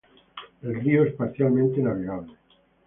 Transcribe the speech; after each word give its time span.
El 0.63 0.81
río 0.81 1.03
es 1.03 1.13
parcialmente 1.13 1.79
navegable. 1.79 2.33